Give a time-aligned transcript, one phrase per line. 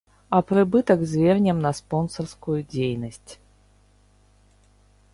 [0.35, 3.39] А прыбытак звернем на спонсарскую дзейнасць.